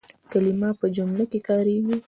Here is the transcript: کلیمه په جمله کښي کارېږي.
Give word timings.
کلیمه 0.31 0.69
په 0.79 0.85
جمله 0.95 1.23
کښي 1.31 1.39
کارېږي. 1.47 1.97